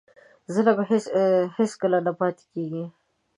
[0.53, 0.77] ظلم
[1.57, 2.83] هېڅکله نه پاتې کېږي.